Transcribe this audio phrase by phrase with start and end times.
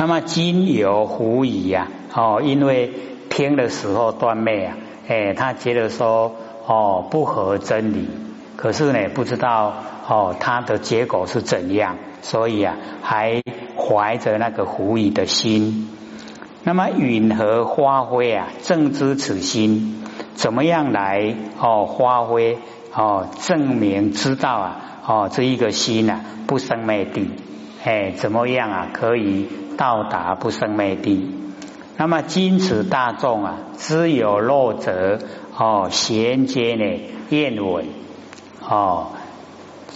[0.00, 2.90] 那么今有狐疑呀，哦，因为
[3.28, 4.76] 听的时候断灭啊，
[5.06, 8.08] 哎，他觉得说哦不合真理，
[8.56, 9.74] 可是呢不知道
[10.08, 13.42] 哦他的结果是怎样，所以啊还
[13.76, 15.90] 怀着那个狐疑的心。
[16.64, 22.56] 那么允和发挥啊，正知此心，怎么样来哦发挥
[22.94, 27.32] 哦证明知道啊哦这一个心啊不生灭地，
[27.84, 29.46] 哎怎么样啊可以
[29.80, 31.34] 到达不生灭地？
[31.96, 35.18] 那么今此大众啊，知有漏者
[35.56, 36.84] 哦衔接呢
[37.30, 37.86] 验闻
[38.68, 39.12] 哦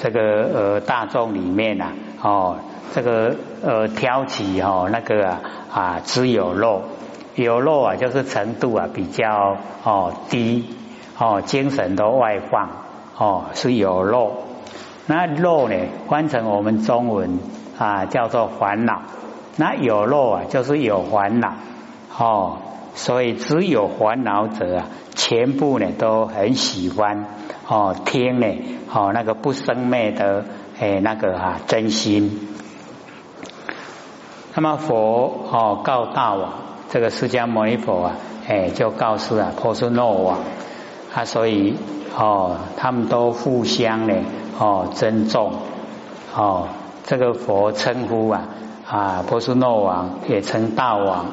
[0.00, 0.20] 这个
[0.54, 1.92] 呃大众里面啊
[2.22, 2.56] 哦
[2.94, 5.40] 这个呃挑起哦那个啊。
[5.74, 6.82] 啊，只有肉，
[7.34, 10.66] 有肉啊，就是程度啊比较哦低
[11.18, 12.70] 哦，精神都外放
[13.18, 14.44] 哦，是有肉。
[15.08, 15.74] 那肉呢，
[16.06, 17.40] 换成我们中文
[17.76, 19.02] 啊叫做烦恼。
[19.56, 21.54] 那有肉啊，就是有烦恼
[22.18, 22.58] 哦，
[22.94, 27.26] 所以只有烦恼者啊，全部呢都很喜欢
[27.68, 28.46] 哦听呢
[28.92, 30.44] 哦那个不生灭的
[30.80, 32.48] 哎那个哈真心。
[34.56, 36.52] 那么佛哦告大王，
[36.88, 38.16] 这个释迦牟尼佛啊，
[38.48, 40.38] 哎就告诉啊婆娑诺王，
[41.14, 41.76] 啊所以
[42.16, 44.14] 哦他们都互相呢
[44.58, 45.52] 哦尊重
[46.34, 46.68] 哦
[47.04, 48.48] 这个佛称呼啊
[48.86, 51.26] 啊波斯诺王也称大王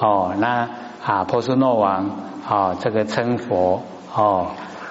[0.00, 0.68] 哦那
[1.04, 2.10] 啊波斯诺王
[2.48, 3.82] 哦这个称佛
[4.14, 4.48] 哦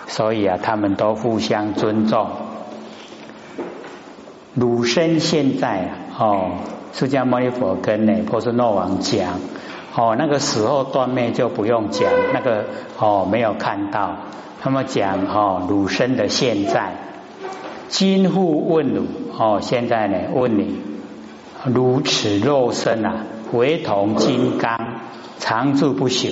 [0.07, 2.27] 所以啊他们都互相尊重。
[4.53, 6.51] 鲁生现在啊哦。
[6.97, 9.37] 释迦牟尼佛跟呢波斯诺王讲，
[9.97, 14.15] 哦，那个时候断灭就不用讲，那个哦没有看到。
[14.63, 16.93] 那么讲哦，鲁身的现在，
[17.89, 19.03] 今复问汝
[19.37, 20.79] 哦，现在呢问你，
[21.65, 24.77] 如此肉身啊，唯同金刚，
[25.39, 26.31] 常住不朽，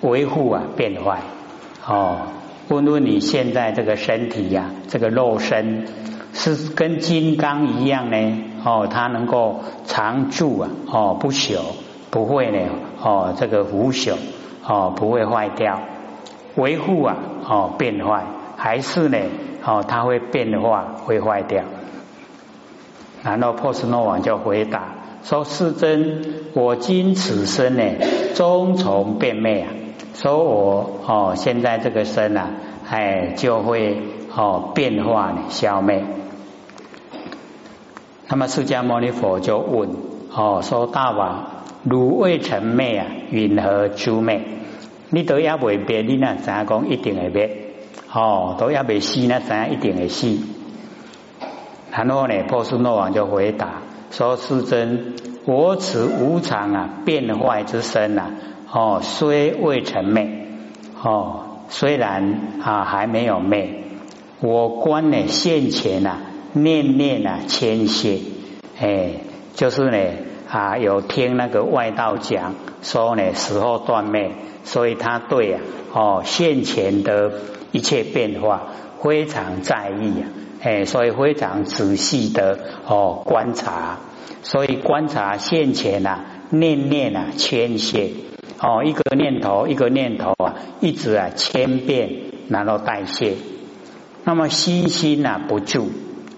[0.00, 1.20] 维护啊变坏
[1.86, 2.22] 哦。
[2.68, 5.86] 问问你现在这个身体呀，这个肉身
[6.32, 8.42] 是跟金刚一样呢？
[8.64, 11.60] 哦，它能够常住啊，哦，不朽，
[12.10, 12.58] 不会呢，
[13.00, 14.16] 哦，这个腐朽，
[14.66, 15.80] 哦，不会坏掉，
[16.56, 17.16] 维护啊，
[17.48, 19.18] 哦，变坏，还是呢，
[19.64, 21.62] 哦，它会变化，会坏掉。
[23.22, 26.22] 然后波斯诺王就回答说：“世尊，
[26.54, 27.82] 我今此身呢，
[28.34, 29.68] 终从变灭啊，
[30.14, 32.50] 说我哦，现在这个身啊，
[32.88, 33.96] 哎，就会
[34.34, 36.04] 哦变化呢，消灭。”
[38.30, 39.90] 那么释迦牟尼佛就问：
[40.32, 41.46] 哦，说大王，
[41.82, 44.40] 汝未成灭啊，云何诸灭？
[45.10, 47.50] 你都也未变，你那怎讲一定会灭？
[48.12, 50.38] 哦，都也未死，那怎样一定会死？
[51.90, 58.30] 然后呢，波斯诺王就回答说：世尊，我此无常啊，变坏之身啊，
[58.72, 60.46] 哦，虽未成灭，
[61.02, 63.84] 哦，虽然啊还没有灭，
[64.40, 66.18] 我观呢现前啊。
[66.54, 68.20] 念念啊，牵线，
[68.80, 69.10] 哎，
[69.54, 69.98] 就是呢
[70.50, 74.30] 啊，有听那个外道讲说呢，时候断灭，
[74.64, 75.60] 所以他对啊，
[75.92, 77.32] 哦，现前的
[77.70, 78.62] 一切变化
[79.02, 80.24] 非常在意啊，
[80.60, 83.98] 哎，所以非常仔细的哦观察，
[84.42, 88.10] 所以观察现前啊，念念啊，牵线，
[88.60, 92.10] 哦，一个念头一个念头啊，一直啊千变，
[92.48, 93.34] 然后代谢，
[94.24, 95.90] 那么心心啊不住。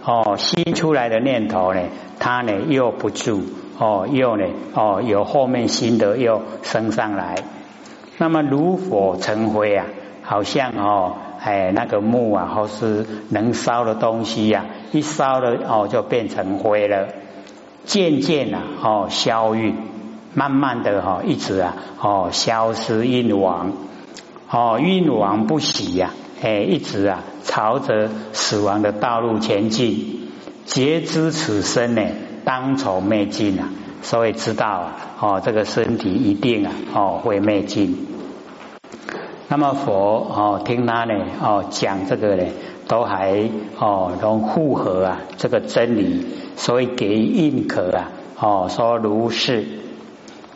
[0.03, 1.83] 哦，新出来的念头呢，
[2.19, 3.43] 它呢又不住，
[3.79, 7.35] 哦，又呢，哦，有后面新的又升上来。
[8.17, 9.85] 那么炉火成灰啊，
[10.23, 17.09] 好像哦，哎，那个木啊，或是能烧的东西呀，一烧了哦，就变成灰了。
[17.85, 19.75] 渐渐啊，哦，消运，
[20.35, 23.73] 慢慢的哈，一直啊，哦，消失运亡，
[24.51, 26.11] 哦，运亡不息呀。
[26.43, 30.29] 哎，一直啊，朝着死亡的道路前进，
[30.67, 32.03] 觉知此生呢，
[32.45, 33.71] 当从灭尽啊，
[34.03, 38.10] 所以知道啊，哦，这个身体一定啊，哦，会灭尽。
[39.53, 39.93] 那么佛
[40.33, 41.13] 哦，听他呢，
[41.43, 42.45] 哦，讲这个呢，
[42.87, 43.51] 都还
[43.81, 46.25] 哦，都符合啊，这个真理，
[46.55, 49.67] 所以给印可啊，哦，说如是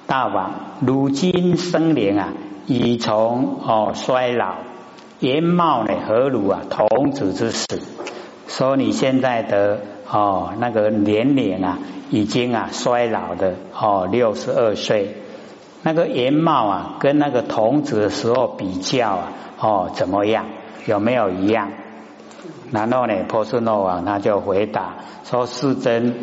[0.06, 2.34] 大王，如今生灵啊，
[2.66, 4.58] 已从哦衰老。
[5.18, 5.94] 颜貌呢？
[6.06, 6.62] 何如啊？
[6.70, 7.80] 童子之死，
[8.46, 11.78] 说你现在的哦那个年龄啊，
[12.10, 15.16] 已经啊衰老的哦六十二岁，
[15.84, 20.46] 那个颜貌啊，跟那个童子的时候比较啊，哦怎么样？
[20.86, 21.70] 有没有一样？
[22.72, 24.94] 然后呢，波斯诺王他就回答
[25.24, 26.14] 说：世尊，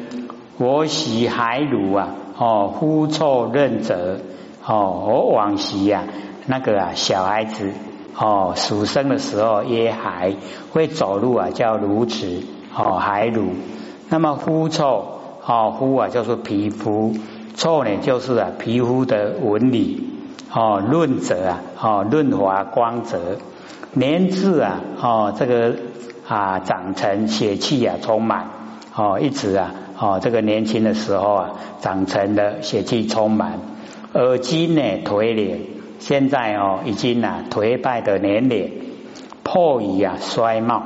[0.57, 4.19] 我喜海乳啊，哦，呼臭润泽，
[4.65, 6.03] 哦，我往昔呀，
[6.47, 7.71] 那个啊，小孩子
[8.17, 10.33] 哦，属生的时候耶海
[10.73, 12.43] 会走路啊，叫如此
[12.75, 13.51] 哦，海乳。
[14.09, 17.13] 那么呼臭哦，呼啊，就是皮肤
[17.61, 20.03] 臭呢，就是啊，皮肤的纹理
[20.51, 23.19] 哦，润泽啊，哦，润滑光泽，
[23.93, 25.75] 年至啊，哦，这个
[26.27, 28.47] 啊，长成血气啊，充满
[28.95, 29.75] 哦，一直啊。
[29.99, 33.59] 哦，这个年轻的时候啊，长成的血气充满，
[34.11, 35.59] 而今呢颓脸，
[35.99, 38.71] 现在哦已经啊颓败的年龄，
[39.43, 40.81] 破矣啊衰貌，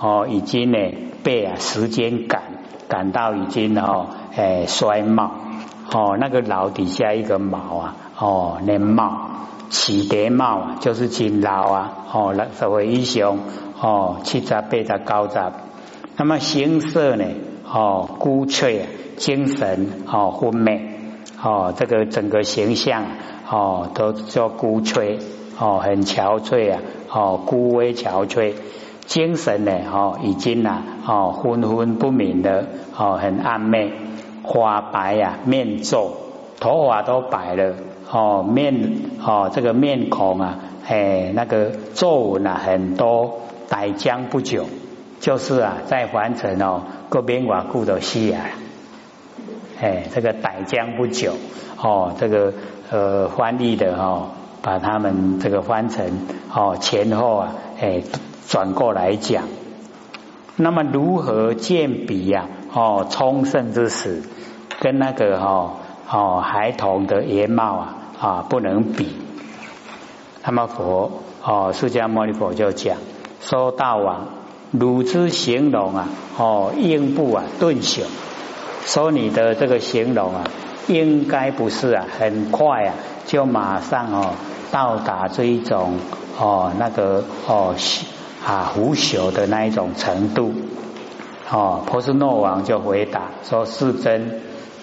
[0.00, 0.78] 哦已经呢
[1.22, 2.44] 被啊时间赶
[2.88, 5.30] 赶到已经哦诶衰貌，
[5.94, 9.30] 哦那个老底下一个毛啊，哦年貌
[9.70, 13.38] 起蝶貌啊，就是金老啊，哦那社会英雄
[13.80, 15.52] 哦七杂八杂高杂，
[16.16, 17.24] 那么形色呢？
[17.72, 18.86] 哦，孤脆啊，
[19.16, 20.98] 精神哦昏昧
[21.40, 23.04] 哦，这个整个形象
[23.48, 25.20] 哦都叫孤脆
[25.60, 28.54] 哦，很憔悴啊哦，孤微憔悴，
[29.06, 33.92] 精神呢哦已经呐哦昏昏不明的哦，很暗昧，
[34.44, 36.12] 花白呀，面皱，
[36.60, 37.74] 头发都白了
[38.12, 44.66] 哦，面哦这个面孔啊，哎那个皱纹啊很多，待将不久，
[45.18, 46.82] 就是啊在凡尘哦。
[47.08, 48.44] 各边瓦固的西啊，
[49.80, 51.32] 哎，这个待将不久
[51.80, 52.52] 哦，这个
[52.90, 54.28] 呃翻译的哦，
[54.60, 58.02] 把他们这个翻成哦前后啊，哎
[58.46, 59.44] 转过来讲。
[60.56, 62.46] 那么如何见比呀？
[62.72, 64.22] 哦，充盛之时，
[64.80, 65.76] 跟那个哦
[66.10, 69.16] 哦孩童的颜貌啊啊不能比。
[70.44, 72.96] 那么佛哦释迦牟尼佛就讲
[73.40, 74.28] 说大王。
[74.76, 78.02] 汝之形容啊，哦，应不啊顿朽，
[78.84, 80.42] 说你的这个形容啊，
[80.88, 84.32] 应该不是啊，很快啊，就马上哦
[84.72, 85.98] 到达这一种
[86.40, 87.76] 哦那个哦
[88.44, 90.52] 啊腐朽的那一种程度。
[91.50, 94.40] 哦，波斯诺王就回答说：“世尊，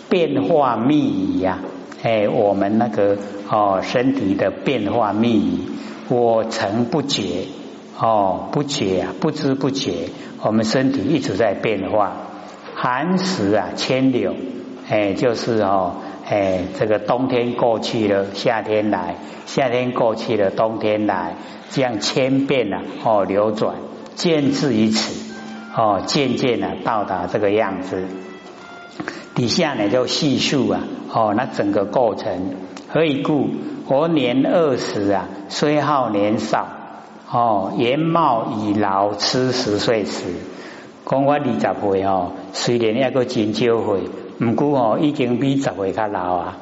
[0.09, 1.59] 变化密仪呀，
[2.03, 3.17] 哎，我们那个
[3.49, 5.69] 哦身体的变化密仪，
[6.09, 7.45] 我曾不觉。”
[7.99, 10.09] 哦，不觉啊，不知不觉，
[10.41, 12.13] 我们身体一直在变化。
[12.73, 14.33] 寒食啊，千柳，
[14.89, 15.97] 哎，就是哦，
[16.31, 21.35] 哎，这个冬天过去了，夏天来，夏天过去了，冬天来，
[21.71, 23.75] 这样千变啊，哦，流转，
[24.15, 25.33] 渐至于此，
[25.75, 28.05] 哦，渐渐啊，到达这个样子。
[29.35, 30.79] 底下呢，就细数啊，
[31.13, 32.55] 哦，那整个过程，
[32.87, 33.49] 何以故？
[33.89, 36.65] 我年二十啊，虽好年少。
[37.29, 40.23] 哦，颜貌已老，吃十岁时，
[41.05, 41.51] 讲我二十
[41.81, 44.01] 岁哦，虽然一个真少岁，
[44.43, 46.57] 唔过哦，已经比十岁较老啊。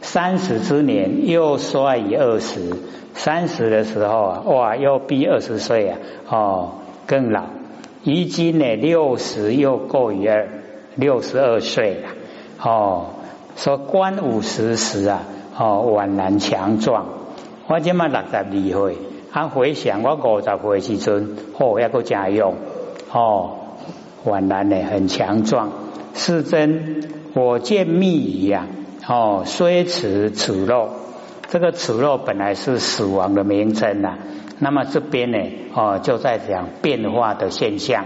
[0.00, 2.76] 三十之年又衰于二十，
[3.14, 5.98] 三十的时候啊，哇，又比二十岁啊，
[6.28, 6.72] 哦，
[7.06, 7.42] 更老。
[8.02, 10.48] 如今呢，六十又过于二，
[10.96, 12.08] 六十二岁了。
[12.60, 13.06] 哦，
[13.54, 15.22] 说官五十时啊，
[15.56, 17.06] 哦，宛然强壮。
[17.68, 18.96] 我今嘛六十二岁。
[19.30, 22.56] 他回想我五十岁时阵，哦，一个家用，
[23.12, 23.52] 哦，
[24.26, 25.70] 宛然呢很强壮。
[26.14, 27.02] 是真，
[27.34, 28.66] 我见密仪呀，
[29.08, 30.90] 哦，虽此此肉，
[31.48, 34.18] 这个此肉本来是死亡的名称呐。
[34.58, 35.38] 那么这边呢，
[35.74, 38.04] 哦，就在讲变化的现象。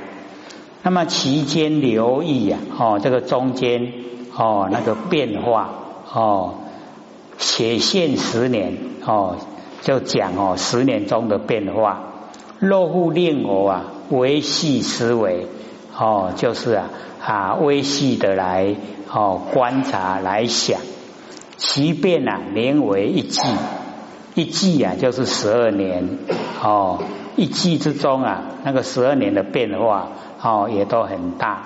[0.83, 3.93] 那么其间留意呀，哦，这个中间，
[4.37, 5.71] 哦，那个变化，
[6.13, 6.55] 哦，
[7.39, 9.37] 写现十年，哦。
[9.83, 12.15] 就讲哦，十年中的变化，
[12.59, 15.47] 若复令我啊微细思维
[15.97, 16.91] 哦，就是啊
[17.27, 18.77] 啊微细的来
[19.13, 20.81] 哦观察来想，
[21.57, 23.41] 其变啊年为一季，
[24.35, 26.19] 一季啊就是十二年
[26.63, 27.01] 哦，
[27.35, 31.63] 一季之中啊那个十二年的变化哦也都很大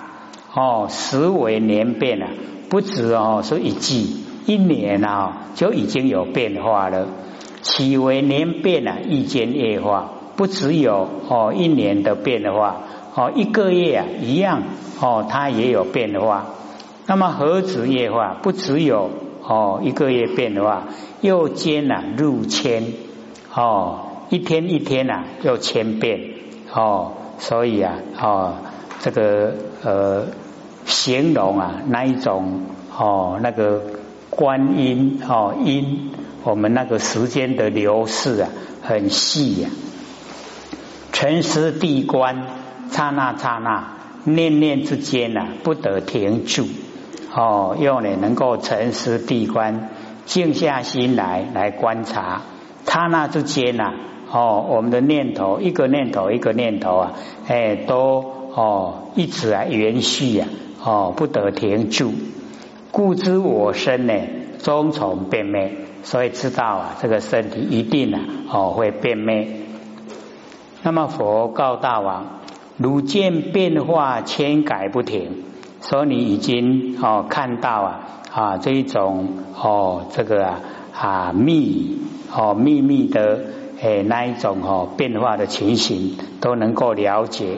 [0.55, 2.29] 哦，十为年变啊，
[2.69, 7.07] 不止哦说一季一年啊就已经有变化了。
[7.61, 12.81] 其为年变啊，一间夜化，不只有哦一年的变化，
[13.13, 14.63] 哦一个月啊一样
[14.99, 16.47] 哦，它也有变化。
[17.07, 18.37] 那么何止夜化？
[18.41, 19.09] 不只有
[19.43, 20.83] 哦一个月变化，
[21.21, 22.93] 又兼啊入千
[23.53, 23.99] 哦，
[24.29, 26.19] 一天一天啊又千变
[26.73, 28.55] 哦，所以啊哦
[28.99, 29.53] 这个
[29.83, 30.27] 呃
[30.85, 32.61] 形容啊那一种
[32.97, 33.81] 哦那个
[34.29, 36.11] 观音哦因。
[36.43, 38.49] 我们那个时间的流逝啊，
[38.81, 39.69] 很细呀。
[41.11, 42.47] 沉思地观，
[42.91, 43.95] 刹那刹那，
[44.25, 46.67] 念念之间呐，不得停住。
[47.33, 49.89] 哦，用呢能够沉思地观，
[50.25, 52.41] 静下心来来观察，
[52.85, 53.93] 刹那之间呐，
[54.29, 57.13] 哦，我们的念头一个念头一个念头啊，
[57.47, 60.45] 哎，都哦一直啊延续呀，
[60.83, 62.11] 哦不得停住，
[62.91, 64.13] 故知我身呢
[64.59, 65.71] 终从变灭，
[66.03, 68.19] 所以知道啊这个身体一定啊
[68.51, 69.47] 哦会变灭。
[70.83, 72.40] 那么佛告大王，
[72.77, 75.51] 如见变化千改不停。
[75.81, 77.99] 所以你已经哦看到啊
[78.31, 80.59] 啊这一种哦这个啊
[80.93, 81.97] 啊秘
[82.31, 83.39] 哦秘密的
[83.81, 87.57] 诶那一种哦变化的情形都能够了解。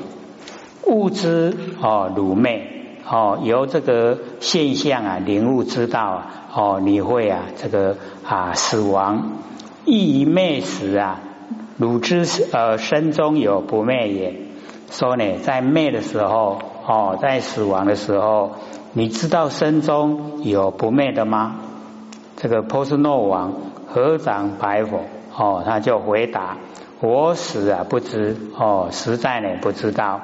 [0.87, 9.33] 物质哦乳昧哦由这个现象啊领悟知道啊哦你会啊这个啊死亡。
[9.85, 11.19] 一昧时啊
[11.77, 14.52] 汝之呃身中有不灭也。
[14.93, 16.59] 说呢在灭的时候。
[16.85, 18.57] 哦，在死亡的时候，
[18.91, 21.55] 你知道身中有不灭的吗？
[22.35, 23.53] 这个波斯诺王
[23.87, 24.99] 合掌白佛，
[25.33, 26.57] 哦，他就回答：
[26.99, 30.19] 我死啊，不知哦，实在呢不知道。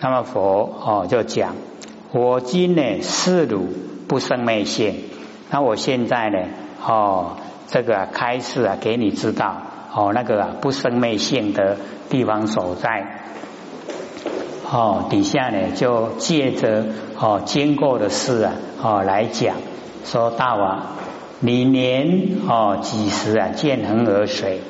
[0.00, 1.56] 那么佛哦就讲：
[2.12, 3.66] 我今呢是汝
[4.08, 4.94] 不生灭性，
[5.50, 6.38] 那我现在呢
[6.82, 9.58] 哦这个开始啊给你知道
[9.94, 11.76] 哦那个不生灭性的
[12.08, 13.18] 地方所在。
[14.72, 16.86] 哦，底下呢就借着
[17.18, 19.56] 哦经过的事啊哦来讲，
[20.02, 20.86] 说大王，
[21.40, 24.62] 你年哦几时啊见恒河水？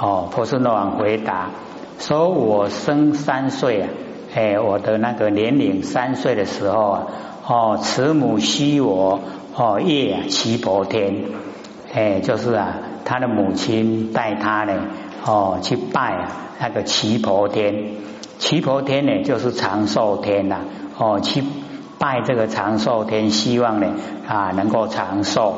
[0.00, 1.50] 哦，波斯诺王回答
[1.98, 3.88] 说：我生三岁啊，
[4.32, 7.06] 哎，我的那个年龄三岁的时候啊，
[7.44, 9.18] 哦，慈母惜我
[9.56, 11.24] 哦夜啊齐伯天，
[11.92, 14.84] 哎，就是啊他的母亲带他呢
[15.26, 16.28] 哦去拜啊
[16.60, 18.00] 那个齐伯天。
[18.42, 20.62] 七婆天呢，就是长寿天呐，
[20.98, 21.44] 哦，去
[22.00, 23.86] 拜这个长寿天，希望呢
[24.26, 25.54] 啊能够长寿。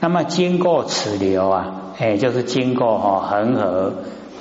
[0.00, 3.92] 那么经过此流啊，哎，就是经过哦恒河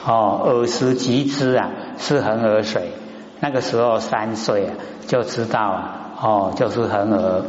[0.06, 2.94] 哦耳时即知啊是恒河水。
[3.42, 4.74] 那个时候三岁啊
[5.06, 7.44] 就知道啊哦就是恒河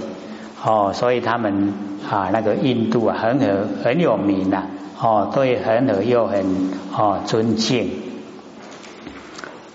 [0.65, 1.73] 哦，所以他们
[2.11, 3.47] 啊那个印度啊恒河
[3.85, 4.65] 很有名呐
[5.01, 8.10] 哦，对恒河又很哦尊敬。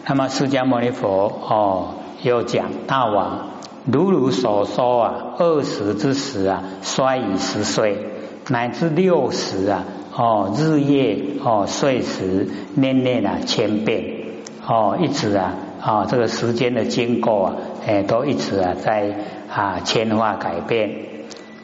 [0.08, 3.50] 那么释迦牟尼佛哦，又讲大王，
[3.92, 8.06] 如如所说啊，二十之时啊，衰以十岁，
[8.50, 9.84] 乃至六十啊，
[10.16, 14.04] 哦，日夜哦，岁时念念啊，千变
[14.68, 17.56] 哦，一直啊啊，这个时间的经过啊，
[17.88, 19.16] 哎，都一直啊在
[19.52, 20.92] 啊千化改变。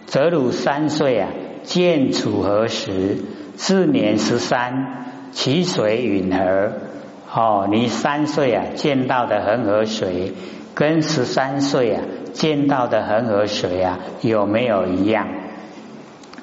[0.08, 1.30] 则汝三岁啊，
[1.62, 3.20] 见楚何时？
[3.56, 6.72] 至年十三，其水允何？
[7.34, 10.34] 哦，你三岁啊见到的恒河水，
[10.76, 15.28] 跟十三岁啊见到的恒河水啊有没有一样？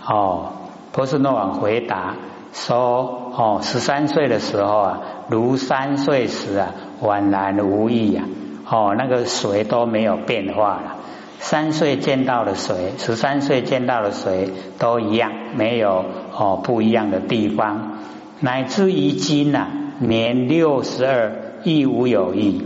[0.07, 0.53] 哦，
[0.93, 2.15] 波斯诺王回答
[2.53, 8.25] 说：哦，十三岁的时候啊，如三岁时啊，宛然无异呀。
[8.71, 10.97] 哦，那个水都没有变化了。
[11.39, 16.05] 三岁见到的水，十三岁见到的水都一样，没有
[16.35, 17.99] 哦不一样的地方，
[18.41, 19.67] 乃至于今呐。
[20.01, 21.33] 年六十二
[21.65, 22.63] 亦无有异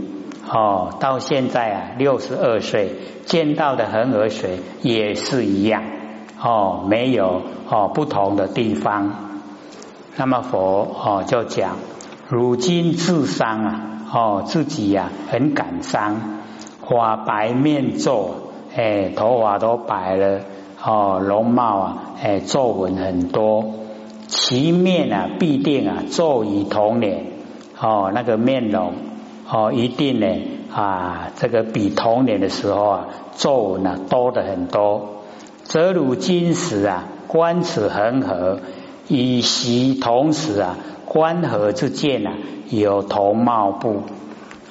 [0.47, 2.91] 哦，到现在啊六十二岁
[3.25, 5.83] 见到的恒河水也是一样
[6.39, 9.15] 哦，没有哦不同的地方。
[10.15, 11.77] 那么佛哦就讲，
[12.29, 13.81] 如今自伤啊
[14.13, 16.21] 哦自己呀很感伤，
[16.81, 18.35] 花白面皱，
[18.75, 20.41] 哎头发都白了
[20.83, 23.82] 哦，容貌啊哎皱纹很多。
[24.27, 27.25] 其面啊，必定啊，皱以同年
[27.79, 28.93] 哦，那个面容
[29.49, 30.27] 哦，一定呢
[30.73, 35.09] 啊，这个比童年的时候啊，皱纹啊多的很多。
[35.63, 38.59] 则如今时啊，观此恒河，
[39.07, 42.33] 以习同时啊，观河之见啊，
[42.69, 44.03] 有同貌不？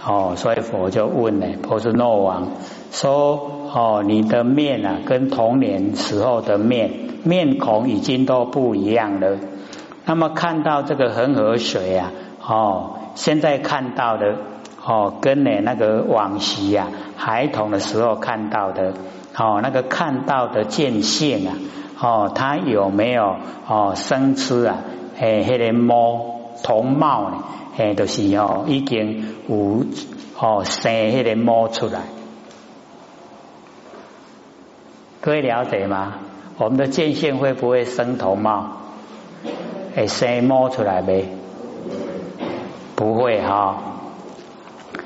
[0.05, 2.49] 哦，所以佛就问呢，波斯诺王
[2.91, 6.91] 说：哦，你的面啊，跟童年时候的面
[7.25, 9.39] 面孔已经都不一样了。
[10.05, 12.13] 那么看到这个恒河水啊，
[12.47, 14.37] 哦，现在看到的
[14.85, 18.93] 哦，跟呢那个往昔呀，孩童的时候看到的
[19.37, 21.55] 哦，那个看到的见性啊，
[21.99, 23.37] 哦，他有没有
[23.67, 24.79] 哦生吃啊？
[25.19, 27.45] 诶，迄个模同貌呢？
[27.79, 29.85] 诶，都是哦，已经有
[30.39, 32.01] 哦生迄个模出来，
[35.23, 36.15] 各位了解吗？
[36.59, 38.79] 我们的见性会不会生同貌？
[39.95, 41.29] 会生摸出来呗？
[42.97, 43.77] 不会哈，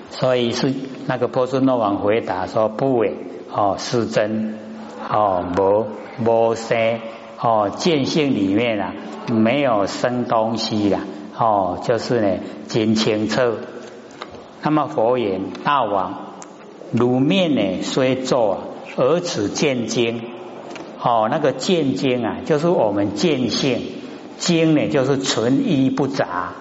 [0.08, 0.72] 所以是
[1.06, 3.14] 那个波斯诺王回答说不会
[3.52, 4.58] 哦，是真
[5.06, 5.86] 哦，无
[6.24, 6.98] 无生
[7.38, 8.94] 哦，见性里面啊
[9.30, 11.00] 没有生东西啦，
[11.38, 13.56] 哦，就是呢真清澈。
[14.62, 16.14] 那么佛言大王，
[16.90, 18.60] 如面呢虽作，
[18.96, 20.22] 而此见经，
[21.02, 23.82] 哦，那个见经啊，就是我们见性，
[24.38, 26.54] 经呢就是纯一不杂，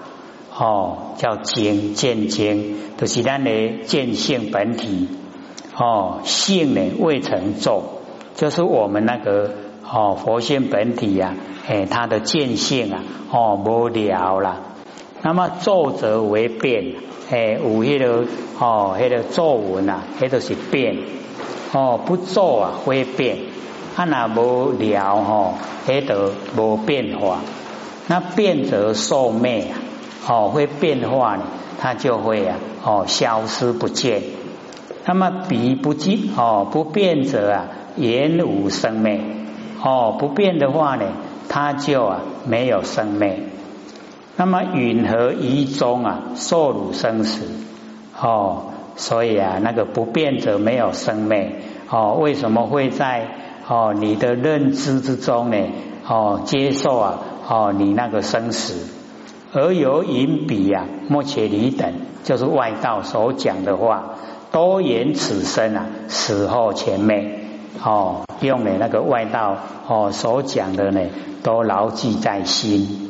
[0.54, 3.50] 哦，叫经见经，就是咱的
[3.86, 5.08] 见性本体，
[5.78, 8.02] 哦，性呢未曾作，
[8.34, 9.50] 就是我们那个
[9.82, 11.34] 哦佛性本体呀，
[11.66, 13.02] 哎，它的见性啊，
[13.32, 14.62] 哦，无聊了。
[15.22, 16.96] 那么作则为变，
[17.30, 18.26] 哎，有迄个
[18.60, 20.98] 哦，迄个作文啊，迄都是变，
[21.72, 23.38] 哦，不作啊会变，
[23.96, 25.54] 啊那无聊吼，
[25.86, 27.38] 迄都无变化。
[28.08, 29.74] 那变则受灭啊，
[30.28, 31.42] 哦，会变化呢，
[31.80, 34.22] 它就会啊，哦，消失不见。
[35.04, 37.64] 那么彼不见，哦，不变则啊，
[37.96, 39.20] 言无生灭，
[39.82, 41.04] 哦，不变的话呢，
[41.48, 43.42] 它就啊没有生灭。
[44.36, 47.46] 那么允和一中啊，受辱生死
[48.20, 51.60] 哦，所以啊，那个不变者没有生灭
[51.90, 52.16] 哦。
[52.18, 53.28] 为什么会在
[53.68, 55.56] 哦你的认知之中呢？
[56.08, 58.88] 哦，接受啊哦你那个生死，
[59.52, 61.92] 而由引彼啊莫切离等，
[62.24, 64.14] 就是外道所讲的话，
[64.50, 67.40] 多言此生啊死后前灭
[67.84, 71.00] 哦，用的那个外道哦所讲的呢，
[71.42, 73.05] 都牢记在心。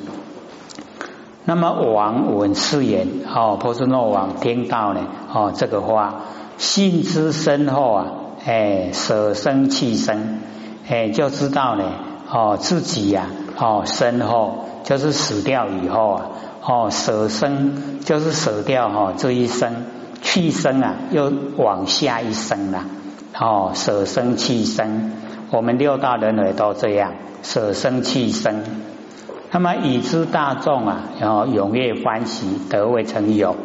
[1.49, 6.23] 那么王闻是言，哦，波斯诺王听到呢，哦，这个话，
[6.59, 8.07] 信之深厚啊，
[8.45, 10.41] 哎，舍生弃生，
[10.89, 11.85] 哎，就知道呢，
[12.29, 16.23] 哦，自己呀，哦，身后就是死掉以后啊，
[16.65, 19.85] 哦，舍生就是舍掉哈这一生，
[20.23, 22.83] 去生啊，又往下一生了，
[23.39, 25.13] 哦，舍生弃生，
[25.53, 27.13] 我们六大人也都这样，
[27.45, 28.65] 舍生弃生。
[29.53, 33.57] 那么已知大众啊，然后踊跃欢喜，得未成有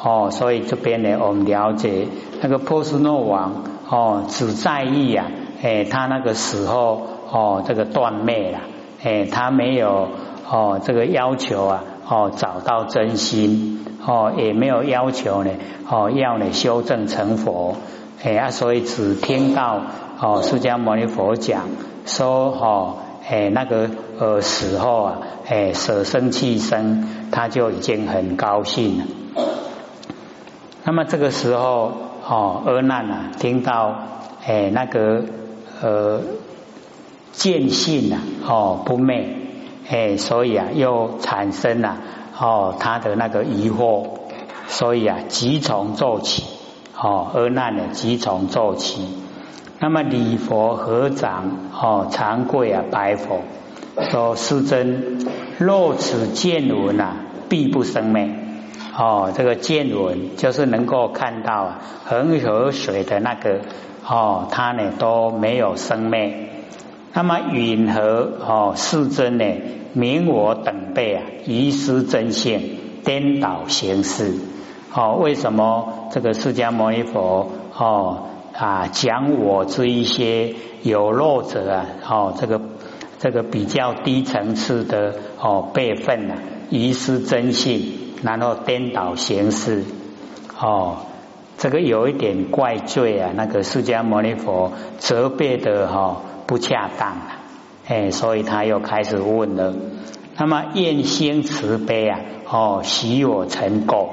[0.00, 0.28] 哦。
[0.30, 2.06] 所以这边呢，我们了解
[2.40, 5.26] 那个波斯诺王哦，只在意啊，
[5.62, 8.58] 哎，他那个时候哦，这个断灭了，
[9.02, 10.08] 哎，他没有
[10.48, 15.50] 哦，这个要求啊，哦，找到真心哦，也没有要求呢，
[15.90, 17.74] 哦，要呢修正成佛，
[18.22, 19.80] 哎啊，所以只听到
[20.20, 21.62] 哦，释迦牟尼佛讲
[22.04, 22.96] 说哦。
[23.28, 29.04] 哎，那个呃时候啊，哎舍生弃生，他就已经很高兴了。
[30.84, 31.92] 那么这个时候
[32.28, 33.94] 哦，阿难啊，听到
[34.44, 35.24] 哎那个
[35.80, 36.20] 呃
[37.30, 39.36] 见性啊，哦不昧，
[39.88, 41.98] 哎所以啊又产生了
[42.38, 44.08] 哦他的那个疑惑，
[44.66, 46.42] 所以啊急从做起，
[47.00, 49.21] 哦阿难呢急从做起。
[49.82, 53.40] 那么礼佛合掌哦，长跪啊，白佛
[54.12, 55.26] 说：“师尊，
[55.58, 57.16] 若此见闻啊，
[57.48, 58.30] 必不生灭。
[58.96, 63.58] 哦，这个见闻就是能够看到恒河水的那个
[64.06, 66.50] 哦，它呢都没有生灭。
[67.12, 69.44] 那么允和哦，世尊呢，
[69.94, 74.32] 明我等辈啊，遗失真性，颠倒形式。
[74.94, 82.60] 哦，为什么这个释迦牟尼佛哦？”啊，讲我这一些有漏者啊，哦，这个
[83.18, 86.36] 这个比较低层次的哦辈分啊，
[86.70, 87.82] 遗失真性，
[88.22, 89.84] 然后颠倒形式，
[90.60, 90.96] 哦，
[91.56, 97.38] 这个有一点怪罪啊，那个释迦牟尼佛责备的哈不恰当啊，
[97.88, 99.74] 哎，所以他又开始问了，
[100.36, 104.08] 那么愿心慈悲啊，哦，喜我成垢，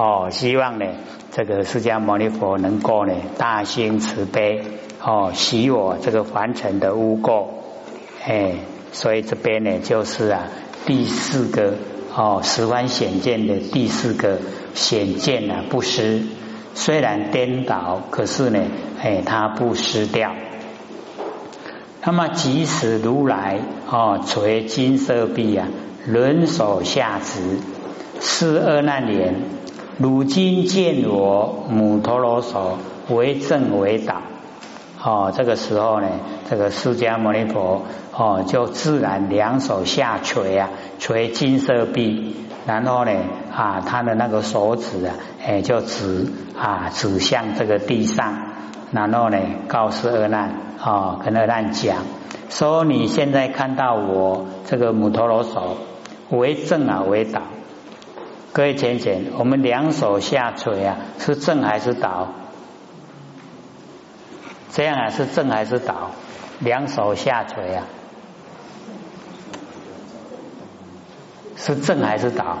[0.00, 0.86] 哦，希望呢。
[1.30, 4.64] 这个释迦牟尼佛能够呢大心慈悲
[5.00, 7.48] 哦，洗我这个凡尘的污垢，
[8.26, 8.54] 哎，
[8.92, 10.48] 所以这边呢就是啊
[10.86, 11.74] 第四个
[12.16, 14.38] 哦十方显见的第四个
[14.74, 16.22] 显见啊不失，
[16.74, 18.60] 虽然颠倒，可是呢
[19.02, 20.34] 哎它不失掉。
[22.02, 25.68] 那么即使如来哦垂金色臂啊，
[26.08, 27.58] 轮手下执，
[28.20, 29.59] 是二难年。
[30.02, 32.78] 如今见我母陀罗手
[33.10, 34.22] 为正为导，
[35.04, 36.08] 哦，这个时候呢，
[36.48, 37.82] 这个释迦牟尼佛
[38.16, 42.34] 哦，就自然两手下垂啊，垂金色臂，
[42.66, 43.12] 然后呢
[43.54, 48.38] 啊，他的那个手指啊，哎，就指啊指向这个地上，
[48.92, 49.36] 然后呢
[49.68, 51.98] 告诉阿难哦，跟阿难讲
[52.48, 55.76] 说，你现在看到我这个母陀罗手
[56.30, 57.42] 为正啊为导。
[58.52, 62.28] 各位浅浅，我们两手下垂啊，是正还是倒？
[64.72, 66.10] 这样啊，是正还是倒？
[66.58, 67.86] 两手下垂啊，
[71.56, 72.58] 是正还是倒？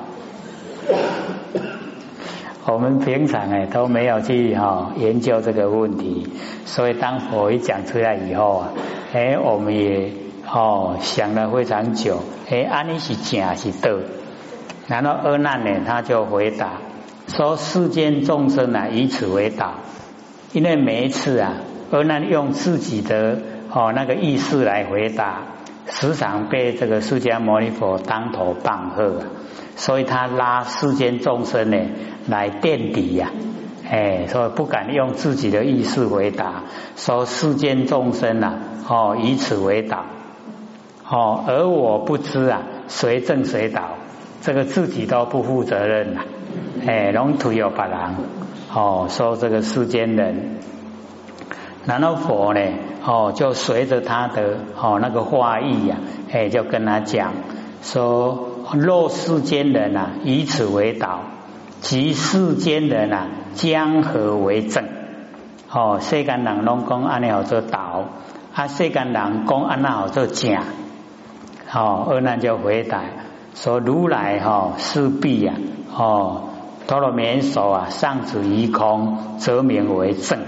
[2.66, 6.28] 我们平常哎都没有去哈研究这个问题，
[6.66, 8.68] 所以当佛一讲出来以后啊，
[9.12, 10.12] 哎我们也
[10.48, 13.90] 哦想了非常久，哎安尼是正是倒？
[14.90, 16.72] 然后阿难呢他就回答
[17.28, 19.74] 说：世间众生啊以此为导，
[20.52, 21.54] 因为每一次啊
[21.92, 23.38] 阿难用自己的
[23.70, 25.42] 哦那个意识来回答，
[25.86, 29.22] 时常被这个释迦牟尼佛当头棒喝，
[29.76, 31.78] 所以他拉世间众生呢。
[32.28, 33.30] 来垫底呀，
[33.90, 36.64] 哎，所以不敢用自己的意识回答，
[36.96, 40.04] 说世间众生呐，哦，以此为导，
[41.08, 43.96] 哦，而我不知啊，谁正谁倒，
[44.40, 46.20] 这个自己都不负责任呐，
[46.86, 48.14] 哎，龙土有把郎，
[48.74, 50.58] 哦，说这个世间人，
[51.86, 52.60] 然后佛呢，
[53.04, 55.96] 哦，就随着他的哦那个话意呀，
[56.32, 57.32] 哎，就跟他讲
[57.82, 61.20] 说，若世间人啊，以此为导。
[61.80, 64.84] 即世间人啊，江河为正？
[65.72, 68.04] 哦，世间人拢讲安尼好做导，
[68.54, 70.54] 啊，世间人讲安那好做正。
[71.72, 73.00] 哦，二难就回答
[73.54, 75.54] 说：如来哈是必呀，
[75.94, 76.44] 哦，
[76.86, 80.38] 陀罗绵手啊，上指一空，则名为正。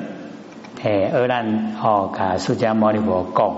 [0.83, 3.55] 哎，二难哦，甲释迦牟尼佛讲，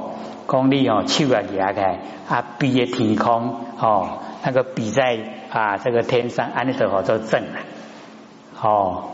[0.49, 4.19] 讲你哦，手啊举开，啊，比的天空哦。
[4.47, 5.19] 那个比在
[5.51, 7.61] 啊，这个天上，安尼就好做正了。
[8.61, 9.05] 哦，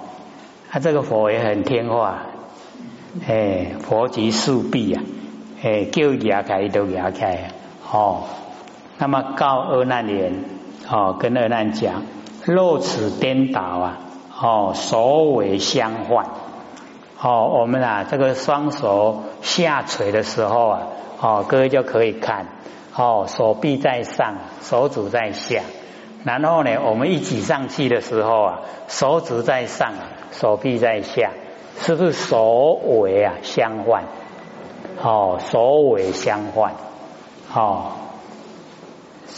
[0.70, 2.22] 他这个佛也很听话，
[3.28, 5.02] 哎，佛即树壁啊，
[5.62, 7.50] 哎，叫牙开都牙开。
[7.92, 8.24] 哦，
[9.00, 10.44] 那么告阿难言，
[10.90, 12.02] 哦，跟阿难讲，
[12.44, 13.98] 若此颠倒啊，
[14.38, 16.26] 哦，手尾相换。
[17.18, 20.82] 哦，我们啊，这个双手下垂的时候啊，
[21.18, 22.46] 哦，各位就可以看。
[22.94, 25.62] 哦，手臂在上，手指在下。
[26.24, 29.94] 然后呢，我们一举上去的时候啊，手指在上，
[30.32, 31.30] 手臂在下，
[31.78, 34.04] 是不是手尾啊相换？
[35.02, 36.74] 哦，手尾相换。
[37.54, 37.92] 哦，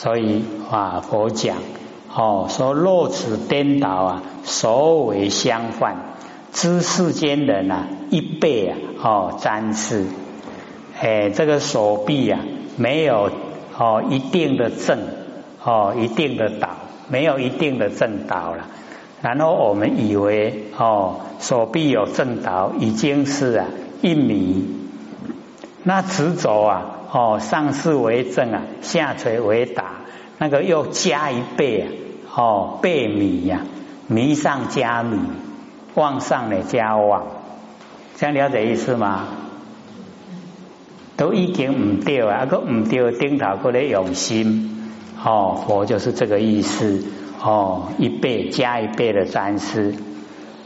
[0.03, 1.59] 所以啊，佛讲
[2.13, 5.95] 哦，说若此颠倒啊，所为相换，
[6.51, 10.07] 知世间人啊，一辈啊，哦，沾世。
[11.01, 12.41] 哎，这个手臂啊。
[12.77, 13.31] 没有
[13.79, 14.99] 哦，一定的正
[15.63, 16.71] 哦，一定的倒，
[17.09, 18.67] 没有一定的正倒了。
[19.21, 23.67] 然后我们以为哦，手臂有正倒，已经是啊
[24.01, 24.67] 一米。
[25.85, 29.82] 那直走啊哦，上视为正啊，下垂为倒，
[30.43, 31.87] 那个又加一倍啊
[32.35, 33.61] 哦，倍米呀，
[34.09, 35.17] 米上加米，
[35.95, 37.27] 往上的加往，
[38.17, 39.29] 这样了解意思吗？
[41.17, 44.93] 都已经唔对啊，个唔对，顶头过来用心
[45.25, 47.05] 哦，佛就是这个意思
[47.41, 49.95] 哦，一倍加一倍的沾施，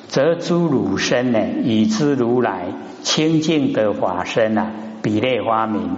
[0.09, 2.69] 则诸汝身呢，以知如来
[3.03, 4.71] 清净的法身啊，
[5.03, 5.91] 比类花明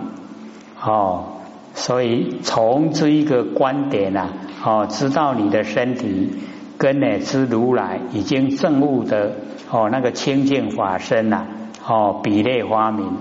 [0.83, 1.38] 哦，
[1.79, 4.33] 所以从这一个观点啊，
[4.65, 6.33] 哦，知道你的身体
[6.77, 9.37] 跟呢知如来已经证悟的
[9.71, 11.47] 哦，那个清净法身呐，
[11.87, 13.17] 哦，比类花明。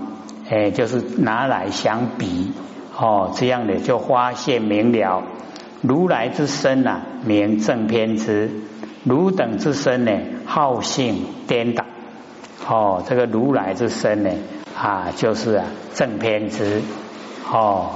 [0.50, 2.52] 哎，就是拿来相比
[2.98, 5.22] 哦，这样的就发现明了，
[5.82, 8.48] 如来之身呐，名正偏执；
[9.04, 10.12] 汝等之身呢，
[10.46, 11.84] 好性颠倒。
[12.66, 14.30] 哦，这个如来之身呢，
[14.76, 16.82] 啊，就是啊正偏执。
[17.50, 17.92] 哦，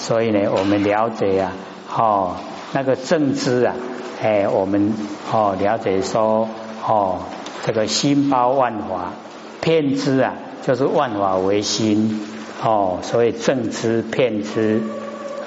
[0.00, 1.52] 所以呢，我们了解啊，
[1.94, 2.36] 哦，
[2.72, 3.74] 那个正知啊，
[4.22, 4.94] 哎，我们
[5.30, 6.48] 哦了解说，
[6.86, 7.18] 哦，
[7.64, 9.12] 这个心包万法，
[9.60, 10.34] 偏知啊。
[10.62, 12.20] 就是万法唯心
[12.62, 14.82] 哦，所以正知骗知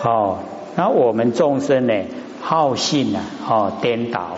[0.04, 0.40] 哦。
[0.76, 1.94] 那我们众生呢，
[2.42, 4.38] 好信啊哦，颠倒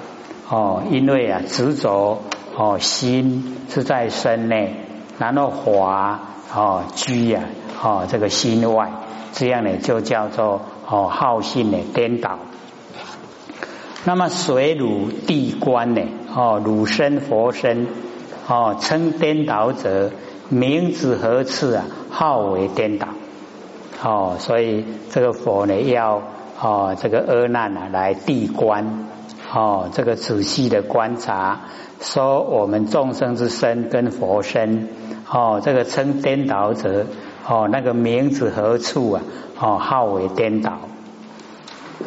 [0.50, 2.22] 哦，因为啊执着
[2.58, 4.76] 哦，心是在身内，
[5.18, 6.20] 然后华
[6.54, 7.44] 哦居呀
[7.82, 8.92] 哦这个心外，
[9.36, 12.40] 这样呢就叫做哦好信的颠倒。
[14.06, 16.02] 那么水乳地观呢
[16.34, 17.88] 哦，汝身佛身
[18.48, 20.12] 哦，称颠倒者。
[20.48, 21.86] 名字何次啊？
[22.12, 23.08] 号为颠倒
[24.04, 26.22] 哦，所以这个佛呢，要
[26.62, 29.08] 哦这个阿难啊来地观
[29.52, 31.62] 哦，这个仔细的观察，
[32.00, 34.88] 说我们众生之身跟佛身
[35.28, 37.08] 哦，这个称颠倒者
[37.48, 39.22] 哦，那个名字何处啊？
[39.60, 40.80] 哦，号为颠倒。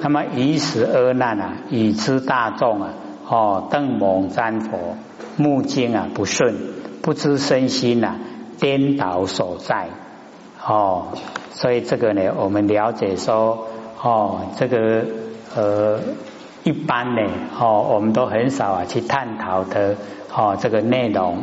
[0.01, 2.91] 那么以此而难啊，以知大众啊，
[3.29, 4.97] 哦，邓蒙瞻佛，
[5.37, 6.55] 目睛啊不顺。
[7.01, 8.17] 不知身心呐
[8.59, 9.89] 颠倒所在
[10.67, 11.07] 哦，
[11.53, 13.67] 所以这个呢，我们了解说
[14.03, 15.07] 哦，这个
[15.57, 16.01] 呃，
[16.65, 17.23] 一般呢，
[17.59, 19.97] 哦，我们都很少啊去探讨的
[20.35, 21.39] 哦这个内容。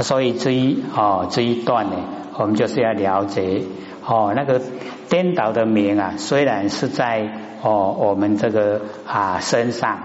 [0.00, 1.96] 所以这一哦这一段呢，
[2.34, 3.62] 我们就是要了解
[4.04, 4.60] 哦那个
[5.08, 9.98] 颠倒的名啊，虽然是在哦我们这个啊身上，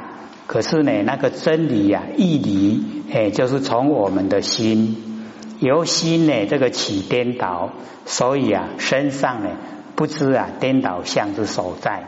[0.48, 7.69] 可是呢那个真理呀义理哎就是从我们的心由心呢这个起颠倒，
[8.06, 9.50] 所以啊身上呢
[9.96, 12.06] 不知啊颠倒相之所在，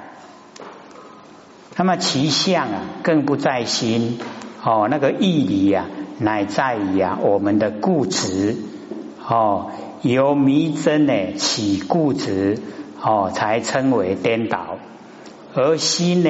[1.76, 4.18] 那么其相啊更不在心
[4.64, 5.86] 哦那个义理呀。
[6.18, 8.56] 乃在于啊，我们的固执
[9.28, 12.60] 哦，由迷真呢起固执
[13.02, 14.78] 哦，才称为颠倒；
[15.54, 16.30] 而心呢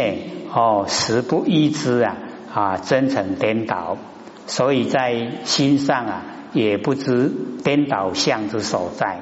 [0.54, 2.18] 哦，实不依之啊
[2.54, 3.98] 啊，真成颠倒。
[4.48, 6.22] 所以在心上啊，
[6.54, 7.32] 也不知
[7.64, 9.22] 颠倒相之所在。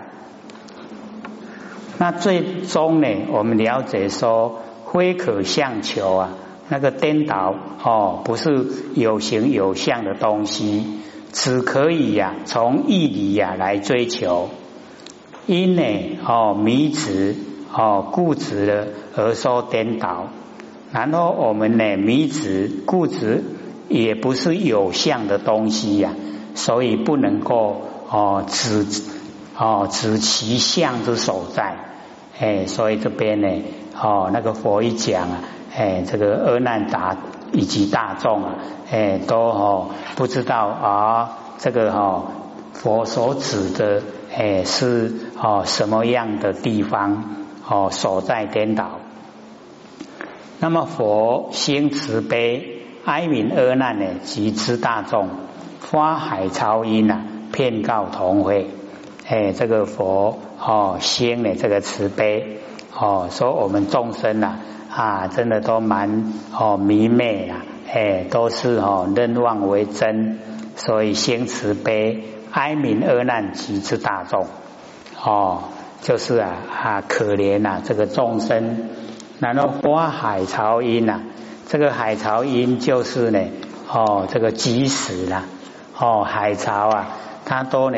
[1.98, 6.30] 那最终呢，我们了解说，非可相求啊。
[6.70, 10.86] 那个颠倒哦，不是有形有相的东西，
[11.32, 14.50] 只可以呀从义理呀来追求。
[15.46, 15.84] 因呢
[16.26, 17.36] 哦迷执
[17.74, 20.30] 哦固执的而说颠倒，
[20.92, 23.44] 然后我们呢迷执固执
[23.90, 26.14] 也不是有相的东西呀，
[26.56, 28.86] 所以不能够哦指
[29.58, 31.76] 哦指其相之所在。
[32.40, 33.64] 哎，所以这边呢
[34.02, 35.40] 哦那个佛一讲啊。
[35.76, 37.18] 哎，这个阿难达
[37.52, 38.56] 以及大众啊，
[38.92, 42.26] 哎，都哈不知道啊，这个哈
[42.74, 44.04] 佛所指的
[44.36, 47.24] 哎是哦什么样的地方
[47.68, 49.00] 哦所在颠倒？
[50.60, 55.28] 那么佛心慈悲，哀悯阿难呢，及之大众，
[55.90, 58.70] 花海超音啊，遍告同会。
[59.28, 62.60] 哎，这个佛哦心呢，这个慈悲
[62.96, 64.48] 哦，说我们众生呐。
[64.48, 70.38] 啊，啊真的都蛮哦迷昧啊，哎，都是哦认妄为真，
[70.76, 74.46] 所以先慈悲哀悯恶难及之大众，
[75.20, 75.64] 哦，
[76.02, 76.52] 就是啊
[76.84, 78.90] 啊可怜呐这个众生，
[79.40, 81.22] 然后花海潮音呐，
[81.68, 83.40] 这个海潮音就是呢
[83.92, 85.46] 哦这个及时啦，
[85.98, 87.08] 哦海潮啊，
[87.46, 87.98] 它都呢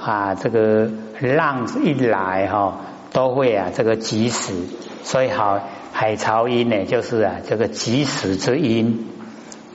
[0.00, 0.88] 啊这个
[1.20, 2.74] 浪一来哈
[3.12, 4.54] 都会啊这个及时，
[5.02, 5.58] 所以好。
[5.98, 9.06] 海潮音呢，就是啊，这个即时之音。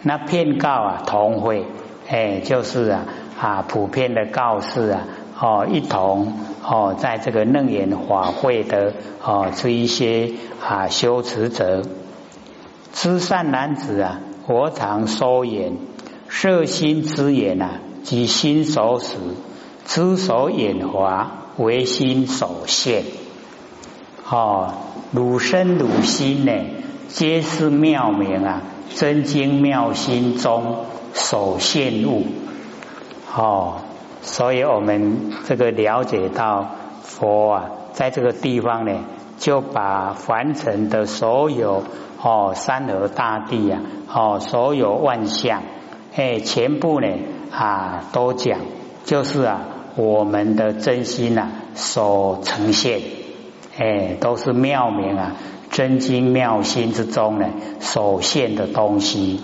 [0.03, 1.65] 那骗告啊，同会，
[2.07, 3.05] 哎，就是啊
[3.39, 5.07] 啊，普遍的告示啊，
[5.39, 11.81] 哦，一同哦，在这个楞严法会的哦，这一些啊修持者，
[12.93, 15.73] 知善男子啊，佛常收眼，
[16.27, 19.15] 摄心之眼啊，及心所使，
[19.85, 23.05] 知所眼华，为心所现。
[24.31, 24.73] 哦，
[25.11, 26.53] 汝身汝心呢，
[27.09, 28.61] 皆是妙明啊，
[28.95, 32.23] 真经妙心中所现物。
[33.35, 33.81] 哦，
[34.21, 36.65] 所以我们这个了解到
[37.03, 38.99] 佛啊，在这个地方呢，
[39.37, 41.83] 就把凡尘的所有
[42.21, 43.81] 哦山河大地啊，
[44.13, 45.61] 哦所有万象，
[46.15, 47.07] 哎，全部呢
[47.51, 48.59] 啊都讲，
[49.03, 49.59] 就是啊
[49.97, 53.01] 我们的真心呐所呈现。
[53.81, 55.35] 哎，都是妙明啊，
[55.71, 57.47] 真经妙心之中呢，
[57.79, 59.41] 所现的东西。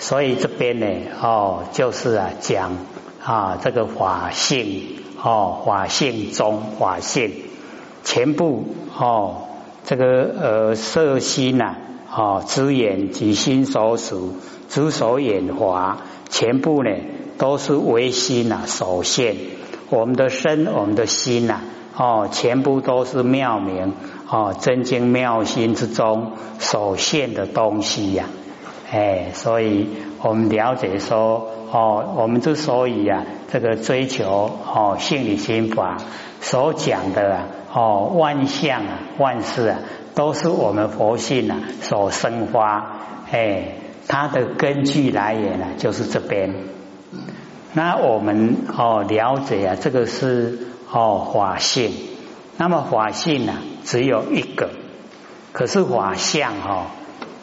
[0.00, 0.86] 所以这边呢，
[1.22, 2.76] 哦，就是啊，讲
[3.22, 4.82] 啊，这个法性
[5.22, 7.30] 哦，法性中法性，
[8.02, 8.64] 全部
[8.98, 9.42] 哦，
[9.84, 11.76] 这个呃色心呐，
[12.12, 14.34] 哦，知眼及心所属，
[14.68, 16.90] 知所眼华，全部呢
[17.38, 19.36] 都是唯心呐所现。
[19.88, 21.60] 我们的身，我们的心呐。
[21.94, 23.92] 哦，全部都是妙明
[24.30, 28.24] 哦，真经妙心之中所现的东西呀，
[28.90, 29.88] 哎，所以
[30.22, 35.98] 我们了解说，哦，我们之所以啊，这个追求哦，性理心法
[36.40, 39.78] 所讲的啊，哦，万象啊，万事啊，
[40.14, 43.00] 都是我们佛性啊所生发，
[43.30, 43.74] 哎，
[44.08, 46.54] 它的根据来源呢，就是这边。
[47.74, 50.71] 那我们哦，了解啊，这个是。
[50.94, 51.90] 哦，法性，
[52.58, 54.68] 那么法性呢，只有一个，
[55.52, 56.88] 可是法相哈，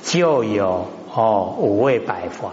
[0.03, 2.51] 就有哦五位百法，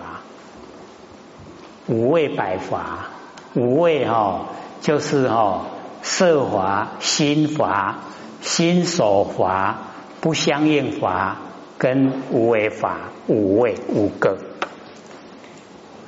[1.86, 3.08] 五位百法，
[3.54, 4.46] 五位哈，
[4.80, 5.66] 就是哈
[6.00, 7.96] 色法、心法、
[8.40, 9.76] 心所法、
[10.22, 11.36] 不相应法
[11.76, 14.38] 跟无为法五位五个。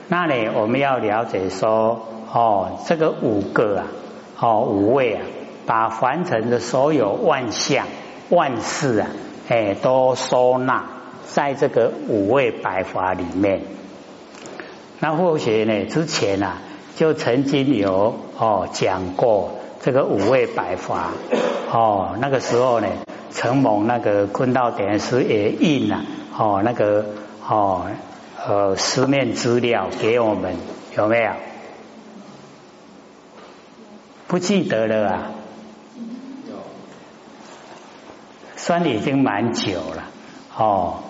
[0.09, 3.87] 那呢，我们要了解说，哦，这个五个啊。
[4.41, 5.23] 哦五位啊，
[5.67, 7.87] 把凡尘的所有万象
[8.29, 9.09] 万事啊，
[9.49, 10.85] 哎，都收纳
[11.27, 13.63] 在这个五味百法里面。
[15.01, 16.59] 那或许呢，之前啊，
[16.97, 21.11] 就曾经有哦讲过这个五味百法
[21.73, 22.89] 哦，那个时候呢，
[23.33, 26.03] 承蒙那个坤道典师也印了
[26.37, 27.07] 哦那个
[27.47, 27.87] 哦
[28.47, 30.55] 呃书面资料给我们，
[30.97, 31.31] 有没有？
[34.29, 35.31] 不记得了啊，
[38.57, 40.05] 算已经蛮久了
[40.55, 41.01] 哦。